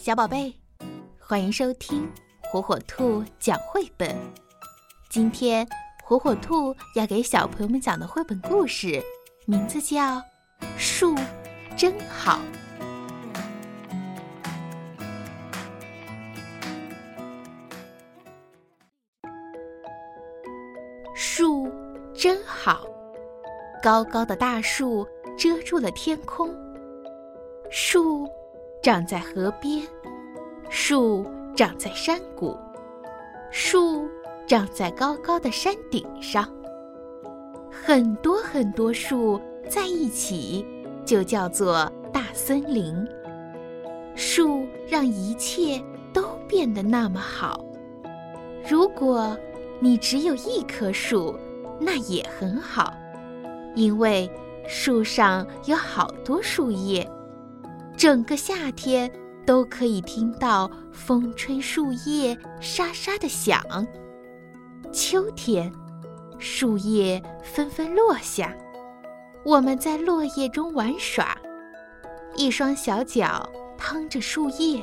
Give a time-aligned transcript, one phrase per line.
[0.00, 0.54] 小宝贝，
[1.18, 2.08] 欢迎收听
[2.40, 4.16] 火火兔讲绘本。
[5.10, 5.68] 今天
[6.04, 9.02] 火火兔要给小朋友们讲的绘本故事，
[9.44, 9.98] 名字叫
[10.78, 11.16] 《树
[11.76, 12.38] 真好》。
[21.14, 21.68] 树
[22.14, 22.86] 真好，
[23.82, 25.04] 高高的大树
[25.36, 26.54] 遮住了天空。
[27.68, 28.26] 树。
[28.88, 29.86] 长在河边，
[30.70, 31.22] 树
[31.54, 32.56] 长在山谷，
[33.50, 34.08] 树
[34.46, 36.50] 长在高高的山顶上。
[37.70, 40.64] 很多很多树在一起，
[41.04, 43.06] 就叫做大森林。
[44.14, 45.78] 树让一切
[46.10, 47.62] 都变得那么好。
[48.70, 49.36] 如果
[49.80, 51.38] 你只有一棵树，
[51.78, 52.94] 那也很好，
[53.74, 54.30] 因为
[54.66, 57.06] 树上有好多树叶。
[57.98, 59.10] 整个夏天
[59.44, 63.60] 都可以听到风吹树叶沙沙的响。
[64.92, 65.72] 秋天，
[66.38, 68.56] 树叶纷纷落下，
[69.44, 71.36] 我们在落叶中玩耍，
[72.36, 74.80] 一双小脚趟着树叶，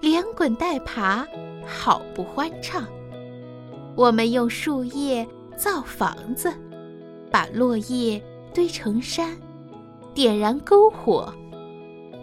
[0.00, 1.26] 连滚带爬，
[1.66, 2.86] 好不欢畅。
[3.96, 6.54] 我们用树叶造房子，
[7.28, 8.22] 把落叶
[8.54, 9.36] 堆成山，
[10.14, 11.34] 点燃篝火。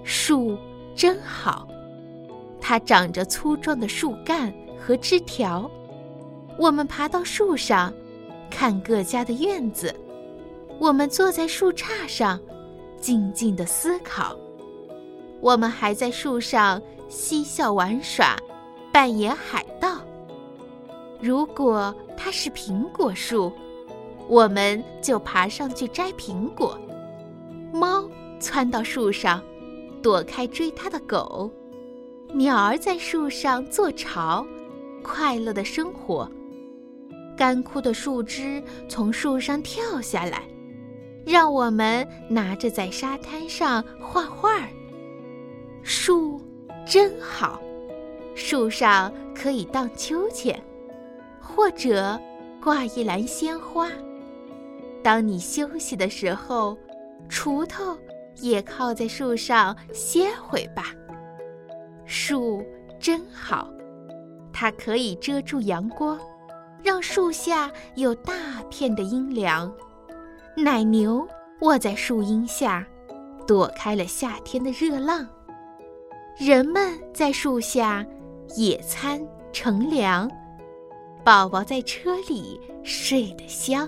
[0.04, 0.58] 树
[0.96, 1.68] 真好，
[2.60, 5.70] 它长着粗壮的树干和枝条。
[6.58, 7.92] 我们爬到树上，
[8.50, 9.94] 看各家的院子。
[10.80, 12.40] 我们坐在树杈上，
[13.00, 14.36] 静静的思考。
[15.40, 18.38] 我们还在树上嬉笑玩耍，
[18.92, 19.98] 扮演海盗。
[21.20, 23.52] 如果它是苹果树，
[24.28, 26.78] 我们就爬上去摘苹果。
[27.72, 28.04] 猫
[28.40, 29.42] 窜到树上。
[30.04, 31.50] 躲开追它的狗，
[32.34, 34.46] 鸟儿在树上做巢，
[35.02, 36.30] 快乐的生活。
[37.38, 40.44] 干枯的树枝从树上跳下来，
[41.26, 44.68] 让我们拿着在沙滩上画画。
[45.82, 46.40] 树
[46.86, 47.62] 真好，
[48.36, 50.62] 树上可以荡秋千，
[51.40, 52.20] 或者
[52.62, 53.90] 挂一篮鲜花。
[55.02, 56.78] 当你休息的时候，
[57.30, 57.98] 锄头。
[58.42, 60.94] 也靠在树上歇会吧。
[62.06, 62.64] 树
[63.00, 63.70] 真好，
[64.52, 66.20] 它可以遮住阳光，
[66.82, 68.34] 让树下有大
[68.70, 69.74] 片的阴凉。
[70.56, 71.28] 奶牛
[71.62, 72.86] 卧在树荫下，
[73.48, 75.28] 躲开了夏天的热浪。
[76.38, 78.06] 人们在树下
[78.56, 80.30] 野餐乘凉，
[81.24, 83.88] 宝宝在车里睡得香。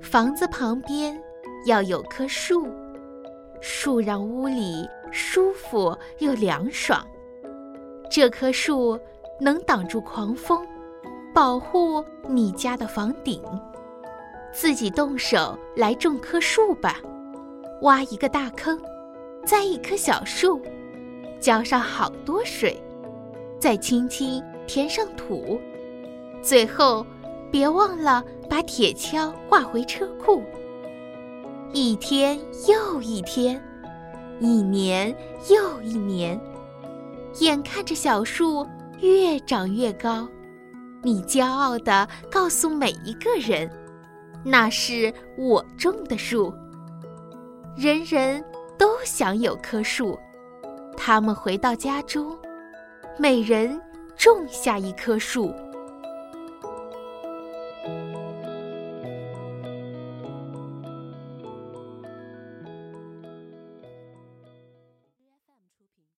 [0.00, 1.20] 房子旁边
[1.66, 2.66] 要有棵树。
[3.60, 7.06] 树让屋里舒服又凉爽。
[8.10, 8.98] 这棵树
[9.40, 10.66] 能挡住狂风，
[11.34, 13.42] 保护你家的房顶。
[14.52, 16.96] 自己动手来种棵树吧，
[17.82, 18.80] 挖一个大坑，
[19.44, 20.60] 栽一棵小树，
[21.38, 22.76] 浇上好多水，
[23.60, 25.60] 再轻轻填上土。
[26.42, 27.06] 最后，
[27.52, 30.42] 别忘了把铁锹挂回车库。
[31.72, 32.36] 一天
[32.68, 33.62] 又一天，
[34.40, 35.14] 一年
[35.48, 36.38] 又一年，
[37.38, 38.66] 眼看着小树
[39.00, 40.28] 越长越高，
[41.00, 43.70] 你骄傲地告诉每一个人
[44.44, 46.52] ：“那是我种的树。”
[47.78, 48.44] 人人
[48.76, 50.18] 都想有棵树，
[50.96, 52.36] 他们回到家中，
[53.16, 53.80] 每人
[54.16, 55.54] 种下一棵树。